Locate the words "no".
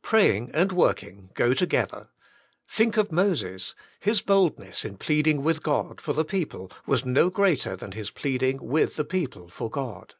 7.04-7.28